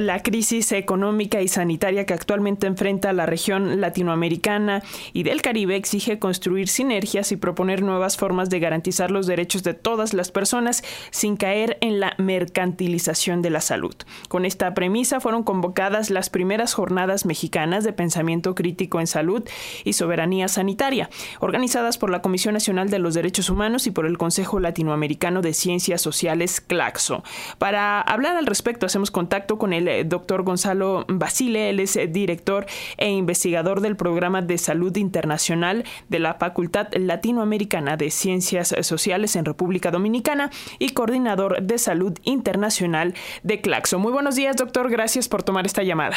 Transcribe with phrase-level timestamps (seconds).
[0.00, 4.82] la crisis económica y sanitaria que actualmente enfrenta la región latinoamericana
[5.12, 9.74] y del Caribe exige construir sinergias y proponer nuevas formas de garantizar los derechos de
[9.74, 13.94] todas las personas sin caer en la mercantilización de la salud.
[14.28, 19.42] Con esta premisa fueron convocadas las primeras jornadas mexicanas de pensamiento crítico en salud
[19.84, 21.10] y soberanía sanitaria,
[21.40, 25.54] organizadas por la Comisión Nacional de los Derechos Humanos y por el Consejo Latinoamericano de
[25.54, 27.24] Ciencias Sociales, CLACSO.
[27.58, 32.06] Para hablar al respecto, hacemos contacto con el eh, doctor Gonzalo Basile, él es eh,
[32.06, 32.66] director
[32.96, 39.44] e investigador del Programa de Salud Internacional de la Facultad Latinoamericana de Ciencias Sociales en
[39.44, 43.98] República Dominicana y coordinador de Salud Internacional de CLACSO.
[43.98, 44.90] Muy buenos días, doctor.
[44.90, 46.16] Gracias por tomar esta llamada.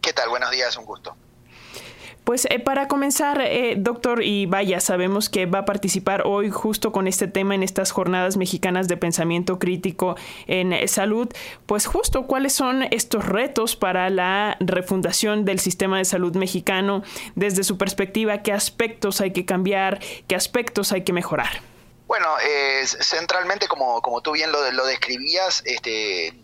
[0.00, 0.28] ¿Qué tal?
[0.28, 1.16] Buenos días, un gusto.
[2.26, 6.90] Pues eh, para comenzar, eh, doctor, y vaya, sabemos que va a participar hoy justo
[6.90, 10.16] con este tema en estas jornadas mexicanas de pensamiento crítico
[10.48, 11.32] en eh, salud,
[11.66, 17.04] pues justo cuáles son estos retos para la refundación del sistema de salud mexicano
[17.36, 21.62] desde su perspectiva, qué aspectos hay que cambiar, qué aspectos hay que mejorar.
[22.08, 22.26] Bueno,
[22.82, 26.34] centralmente, como, como tú bien lo, lo describías, este,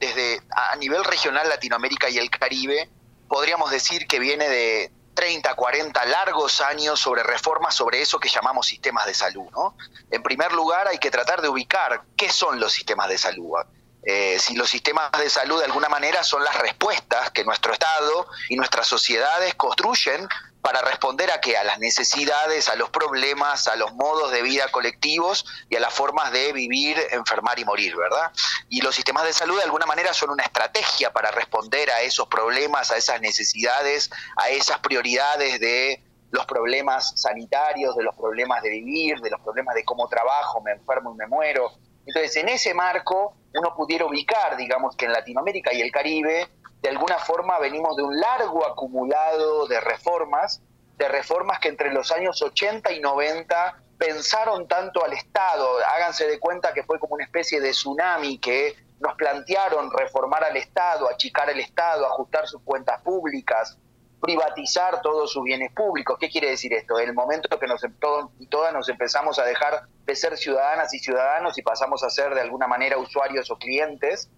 [0.00, 2.88] desde a nivel regional Latinoamérica y el Caribe,
[3.28, 8.66] podríamos decir que viene de, 30, 40 largos años sobre reformas sobre eso que llamamos
[8.66, 9.48] sistemas de salud.
[9.52, 9.76] ¿no?
[10.10, 13.54] En primer lugar, hay que tratar de ubicar qué son los sistemas de salud.
[14.02, 18.26] Eh, si los sistemas de salud de alguna manera son las respuestas que nuestro Estado
[18.48, 20.26] y nuestras sociedades construyen
[20.62, 21.56] para responder a qué?
[21.56, 25.92] A las necesidades, a los problemas, a los modos de vida colectivos y a las
[25.92, 28.30] formas de vivir, enfermar y morir, ¿verdad?
[28.68, 32.28] Y los sistemas de salud de alguna manera son una estrategia para responder a esos
[32.28, 38.70] problemas, a esas necesidades, a esas prioridades de los problemas sanitarios, de los problemas de
[38.70, 41.72] vivir, de los problemas de cómo trabajo, me enfermo y me muero.
[42.06, 46.48] Entonces, en ese marco, uno pudiera ubicar, digamos, que en Latinoamérica y el Caribe
[46.82, 50.62] de alguna forma venimos de un largo acumulado de reformas,
[50.96, 56.40] de reformas que entre los años 80 y 90 pensaron tanto al Estado, háganse de
[56.40, 61.50] cuenta que fue como una especie de tsunami que nos plantearon reformar al Estado, achicar
[61.50, 63.78] el Estado, ajustar sus cuentas públicas,
[64.20, 66.16] privatizar todos sus bienes públicos.
[66.18, 66.98] ¿Qué quiere decir esto?
[66.98, 70.98] El momento que nos, todos y todas nos empezamos a dejar de ser ciudadanas y
[70.98, 74.30] ciudadanos y pasamos a ser de alguna manera usuarios o clientes,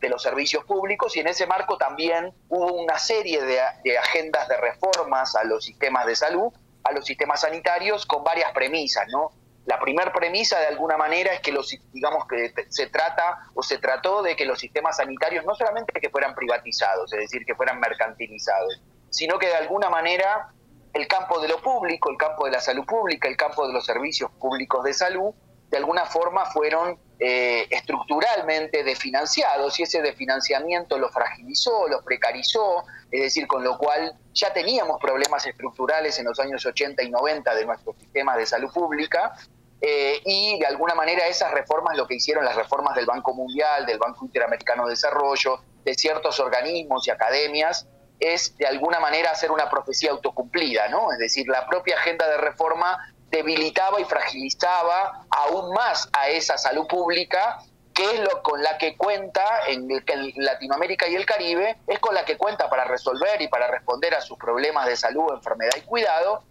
[0.00, 4.56] de los servicios públicos y en ese marco también hubo una serie de, agendas de
[4.56, 6.52] reformas a los sistemas de salud,
[6.84, 9.32] a los sistemas sanitarios con varias premisas, ¿no?
[9.64, 13.78] La primera premisa de alguna manera es que los digamos que se trata o se
[13.78, 17.80] trató de que los sistemas sanitarios no solamente que fueran privatizados, es decir, que fueran
[17.80, 18.80] mercantilizados,
[19.10, 20.52] sino que de alguna manera
[20.92, 23.84] el campo de lo público, el campo de la salud pública, el campo de los
[23.84, 25.34] servicios públicos de salud,
[25.70, 33.22] de alguna forma fueron eh, estructuralmente desfinanciados y ese desfinanciamiento lo fragilizó, lo precarizó, es
[33.22, 37.64] decir, con lo cual ya teníamos problemas estructurales en los años 80 y 90 de
[37.64, 39.34] nuestro sistema de salud pública
[39.80, 43.84] eh, y de alguna manera esas reformas, lo que hicieron las reformas del Banco Mundial,
[43.86, 47.86] del Banco Interamericano de Desarrollo, de ciertos organismos y academias,
[48.18, 51.12] es de alguna manera hacer una profecía autocumplida, ¿no?
[51.12, 52.98] Es decir, la propia agenda de reforma
[53.36, 57.58] debilitaba y fragilizaba aún más a esa salud pública
[57.96, 59.88] que es lo con la que cuenta en,
[60.36, 64.20] Latinoamérica y el Caribe, es con la que cuenta para resolver y para responder a
[64.20, 66.42] sus problemas de salud, enfermedad y cuidado,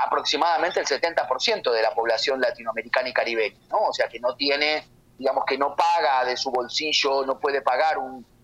[0.00, 3.78] aproximadamente el 70% de la población latinoamericana y caribeña, ¿no?
[3.88, 4.86] O sea, que no tiene,
[5.18, 7.98] digamos que no paga de su bolsillo, no puede pagar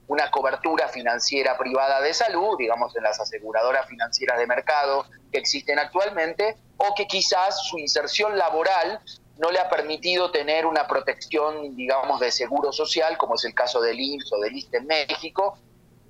[0.09, 5.79] una cobertura financiera privada de salud, digamos en las aseguradoras financieras de mercado que existen
[5.79, 9.01] actualmente, o que quizás su inserción laboral
[9.39, 13.81] no le ha permitido tener una protección, digamos, de seguro social, como es el caso
[13.81, 15.59] del IMSS o del ISTE en México.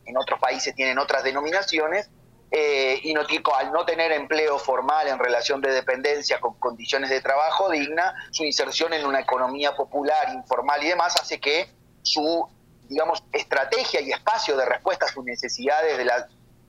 [0.07, 2.09] En otros países tienen otras denominaciones.
[2.51, 3.21] Eh, y no,
[3.55, 8.45] al no tener empleo formal en relación de dependencia con condiciones de trabajo digna, su
[8.45, 11.69] inserción en una economía popular, informal y demás hace que
[12.01, 12.49] su,
[12.89, 16.29] digamos, estrategia y espacio de respuesta a sus necesidades de, la,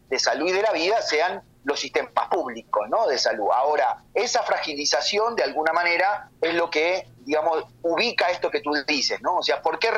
[0.09, 3.07] de salud y de la vida sean los sistemas públicos ¿no?
[3.07, 3.49] de salud.
[3.53, 9.21] Ahora, esa fragilización de alguna manera es lo que, digamos, ubica esto que tú dices,
[9.21, 9.37] ¿no?
[9.37, 9.91] O sea, ¿por qué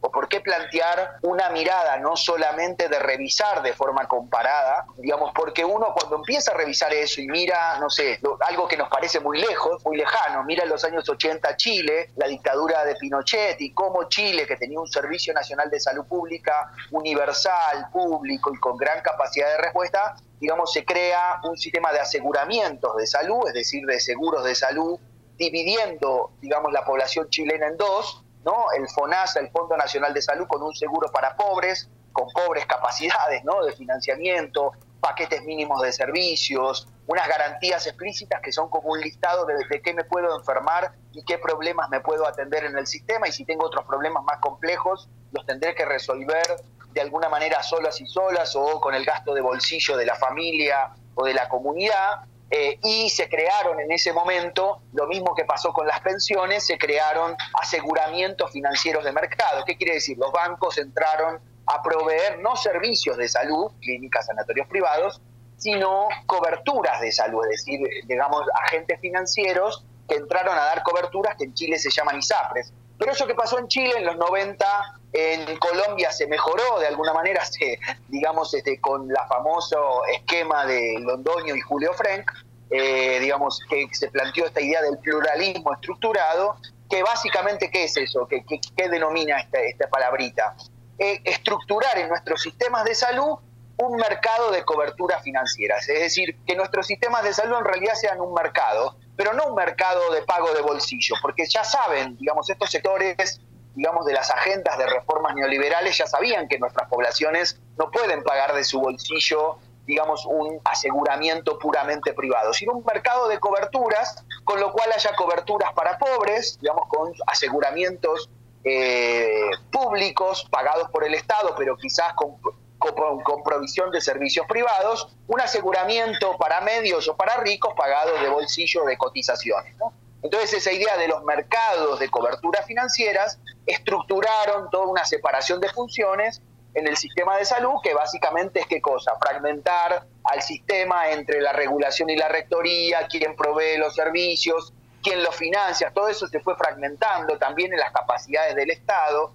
[0.00, 5.64] ¿O por qué plantear una mirada no solamente de revisar de forma comparada, digamos, porque
[5.64, 9.40] uno cuando empieza a revisar eso y mira, no sé, algo que nos parece muy
[9.40, 14.46] lejos, muy lejano, mira los años 80 Chile, la dictadura de Pinochet y cómo Chile,
[14.46, 19.58] que tenía un servicio nacional de salud pública universal, público y con gran capacidad de
[19.58, 24.54] respuesta, digamos, se crea un sistema de aseguramientos de salud, es decir, de seguros de
[24.54, 24.98] salud,
[25.38, 28.66] dividiendo, digamos, la población chilena en dos, ¿no?
[28.76, 33.44] El FONASA, el Fondo Nacional de Salud, con un seguro para pobres, con pobres capacidades
[33.44, 33.62] ¿no?
[33.62, 39.54] de financiamiento, paquetes mínimos de servicios, unas garantías explícitas que son como un listado de,
[39.68, 43.32] de qué me puedo enfermar y qué problemas me puedo atender en el sistema y
[43.32, 46.56] si tengo otros problemas más complejos los tendré que resolver
[46.92, 50.94] de alguna manera solas y solas o con el gasto de bolsillo de la familia
[51.14, 52.22] o de la comunidad.
[52.50, 56.78] Eh, y se crearon en ese momento, lo mismo que pasó con las pensiones, se
[56.78, 59.64] crearon aseguramientos financieros de mercado.
[59.64, 60.16] ¿Qué quiere decir?
[60.16, 65.20] Los bancos entraron a proveer no servicios de salud, clínicas, sanatorios privados,
[65.56, 71.44] sino coberturas de salud, es decir, digamos, agentes financieros que entraron a dar coberturas que
[71.44, 72.72] en Chile se llaman ISAPRES.
[72.98, 74.66] Pero eso que pasó en Chile en los 90,
[75.12, 77.78] en Colombia se mejoró de alguna manera, se,
[78.08, 82.30] digamos, este, con la famoso esquema de Londoño y Julio Frank,
[82.70, 86.56] eh, digamos, que se planteó esta idea del pluralismo estructurado,
[86.90, 88.26] que básicamente, ¿qué es eso?
[88.28, 90.56] ¿Qué, qué, denomina esta, esta palabrita?
[90.98, 93.38] Eh, estructurar en nuestros sistemas de salud
[93.78, 98.20] un mercado de coberturas financieras, es decir, que nuestros sistemas de salud en realidad sean
[98.20, 102.70] un mercado, pero no un mercado de pago de bolsillo, porque ya saben, digamos, estos
[102.70, 103.40] sectores,
[103.74, 108.54] digamos, de las agendas de reformas neoliberales ya sabían que nuestras poblaciones no pueden pagar
[108.54, 114.72] de su bolsillo, digamos, un aseguramiento puramente privado, sino un mercado de coberturas, con lo
[114.72, 118.28] cual haya coberturas para pobres, digamos, con aseguramientos
[118.64, 122.36] eh, públicos pagados por el Estado, pero quizás con
[122.78, 128.84] con, provisión de servicios privados, un aseguramiento para medios o para ricos pagados de bolsillo
[128.84, 129.74] de cotizaciones.
[130.22, 136.42] Entonces esa idea de los mercados de cobertura financieras estructuraron toda una separación de funciones
[136.74, 141.52] en el sistema de salud, que básicamente es qué cosa, fragmentar al sistema entre la
[141.52, 146.54] regulación y la rectoría, quién provee los servicios, quién los financia, todo eso se fue
[146.56, 149.32] fragmentando también en las capacidades del Estado,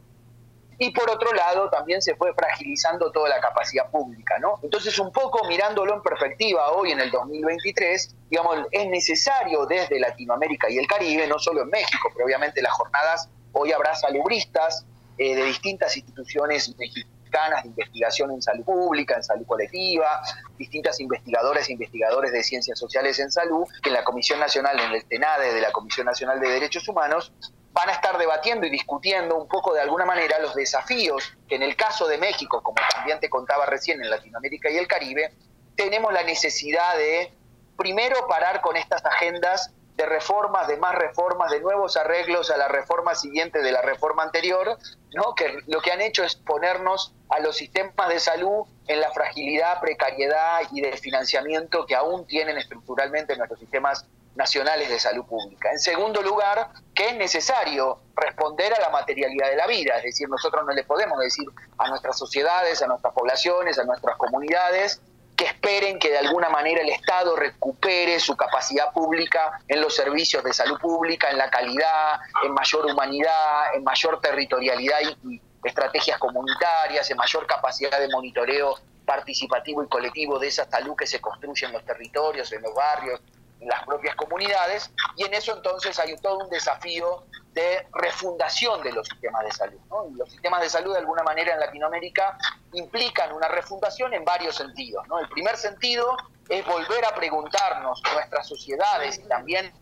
[0.83, 4.57] y por otro lado también se fue fragilizando toda la capacidad pública, ¿no?
[4.63, 10.71] Entonces un poco mirándolo en perspectiva hoy en el 2023, digamos, es necesario desde Latinoamérica
[10.71, 14.83] y el Caribe, no solo en México, pero obviamente las jornadas, hoy habrá salubristas
[15.19, 20.23] eh, de distintas instituciones mexicanas de investigación en salud pública, en salud colectiva,
[20.57, 24.93] distintas investigadoras e investigadores de ciencias sociales en salud, que en la Comisión Nacional, en
[24.93, 27.31] el TENADE de la Comisión Nacional de Derechos Humanos,
[27.73, 31.63] van a estar debatiendo y discutiendo un poco de alguna manera los desafíos que en
[31.63, 35.33] el caso de México, como también te contaba recién en Latinoamérica y el Caribe,
[35.75, 37.33] tenemos la necesidad de
[37.77, 42.67] primero parar con estas agendas de reformas, de más reformas, de nuevos arreglos a la
[42.67, 44.77] reforma siguiente de la reforma anterior,
[45.13, 45.35] ¿no?
[45.35, 49.79] que lo que han hecho es ponernos a los sistemas de salud en la fragilidad,
[49.79, 54.05] precariedad y de financiamiento que aún tienen estructuralmente nuestros sistemas
[54.35, 55.71] nacionales de salud pública.
[55.71, 60.29] En segundo lugar, que es necesario responder a la materialidad de la vida, es decir,
[60.29, 61.47] nosotros no le podemos decir
[61.77, 65.01] a nuestras sociedades, a nuestras poblaciones, a nuestras comunidades,
[65.35, 70.43] que esperen que de alguna manera el Estado recupere su capacidad pública en los servicios
[70.43, 77.09] de salud pública, en la calidad, en mayor humanidad, en mayor territorialidad y, estrategias comunitarias,
[77.11, 78.75] en mayor capacidad de monitoreo
[79.05, 83.21] participativo y colectivo de esa salud que se construye en los territorios, en los barrios,
[83.67, 89.07] las propias comunidades, y en eso entonces hay todo un desafío de refundación de los
[89.07, 89.79] sistemas de salud.
[90.15, 92.37] Los sistemas de salud de alguna manera en Latinoamérica
[92.73, 95.05] implican una refundación en varios sentidos.
[95.07, 95.19] ¿no?
[95.19, 96.15] El primer sentido
[96.47, 99.73] es volver a preguntarnos nuestras sociedades y también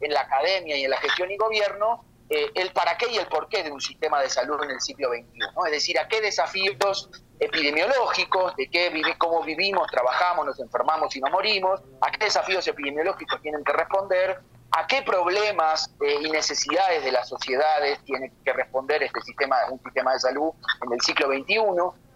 [0.00, 3.26] en la academia y en la gestión y gobierno eh, el para qué y el
[3.26, 5.38] por qué de un sistema de salud en el siglo XXI.
[5.66, 7.10] Es decir, a qué desafíos
[7.42, 13.40] epidemiológicos, de qué cómo vivimos, trabajamos, nos enfermamos y no morimos, a qué desafíos epidemiológicos
[13.42, 19.02] tienen que responder, a qué problemas eh, y necesidades de las sociedades tiene que responder
[19.02, 20.52] este sistema, un sistema de salud
[20.86, 21.56] en el siglo XXI,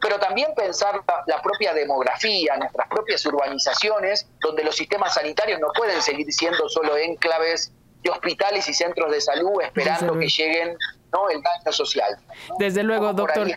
[0.00, 6.00] pero también pensar la, propia demografía, nuestras propias urbanizaciones, donde los sistemas sanitarios no pueden
[6.00, 10.76] seguir siendo solo enclaves de hospitales y centros de salud esperando que lleguen
[11.12, 11.28] ¿no?
[11.28, 12.16] el daño social.
[12.58, 13.48] Desde luego, doctor.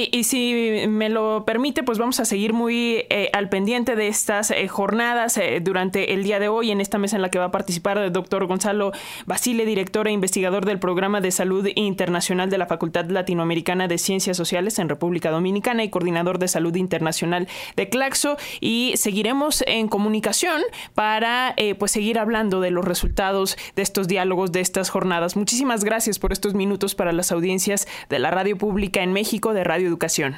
[0.00, 4.52] Y, si me lo permite, pues vamos a seguir muy eh, al pendiente de estas
[4.52, 7.46] eh, jornadas eh, durante el día de hoy en esta mesa en la que va
[7.46, 8.92] a participar el doctor Gonzalo
[9.26, 14.36] Basile, director e investigador del Programa de Salud Internacional de la Facultad Latinoamericana de Ciencias
[14.36, 18.36] Sociales en República Dominicana y coordinador de Salud Internacional de Claxo.
[18.60, 20.62] Y seguiremos en comunicación
[20.94, 25.36] para pues seguir hablando de los resultados de estos diálogos, de estas jornadas.
[25.36, 29.64] Muchísimas gracias por estos minutos para las audiencias de la radio pública en México, de
[29.64, 30.36] Radio Educación.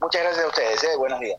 [0.00, 0.96] Muchas gracias a ustedes, ¿eh?
[0.98, 1.38] buenos días.